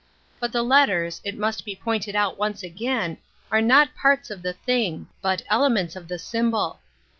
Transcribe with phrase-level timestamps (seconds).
[0.39, 3.19] But the / letters, it must be pointed out once again,
[3.51, 6.79] are not parts of the thing, but elements of the symbol.